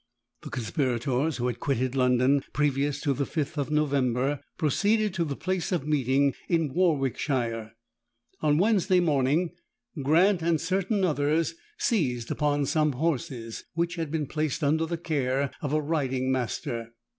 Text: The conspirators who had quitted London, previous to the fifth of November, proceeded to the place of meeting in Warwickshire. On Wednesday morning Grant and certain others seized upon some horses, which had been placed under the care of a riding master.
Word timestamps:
The 0.41 0.49
conspirators 0.49 1.37
who 1.37 1.45
had 1.45 1.59
quitted 1.59 1.93
London, 1.93 2.43
previous 2.53 2.99
to 3.01 3.13
the 3.13 3.23
fifth 3.27 3.55
of 3.55 3.69
November, 3.69 4.39
proceeded 4.57 5.13
to 5.13 5.23
the 5.23 5.35
place 5.35 5.71
of 5.71 5.85
meeting 5.85 6.33
in 6.49 6.73
Warwickshire. 6.73 7.73
On 8.39 8.57
Wednesday 8.57 8.99
morning 8.99 9.51
Grant 10.03 10.41
and 10.41 10.59
certain 10.59 11.05
others 11.05 11.53
seized 11.77 12.31
upon 12.31 12.65
some 12.65 12.93
horses, 12.93 13.63
which 13.75 13.93
had 13.93 14.09
been 14.09 14.25
placed 14.25 14.63
under 14.63 14.87
the 14.87 14.97
care 14.97 15.51
of 15.61 15.71
a 15.71 15.79
riding 15.79 16.31
master. 16.31 16.93